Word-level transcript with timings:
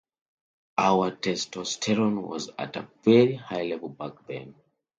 Our 0.79 1.11
testosterone 1.11 2.23
was 2.27 2.49
at 2.57 2.75
a 2.75 2.87
very 3.05 3.35
high 3.35 3.65
level 3.65 3.89
back 3.89 4.25
then. 4.27 4.55